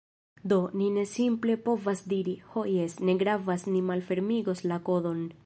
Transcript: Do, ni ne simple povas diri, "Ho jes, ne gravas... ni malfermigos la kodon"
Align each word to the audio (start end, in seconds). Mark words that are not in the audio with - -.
Do, 0.51 0.57
ni 0.79 0.87
ne 0.95 1.03
simple 1.11 1.57
povas 1.67 2.01
diri, 2.15 2.33
"Ho 2.55 2.65
jes, 2.73 2.97
ne 3.11 3.17
gravas... 3.25 3.69
ni 3.75 3.85
malfermigos 3.93 4.67
la 4.73 4.83
kodon" 4.91 5.25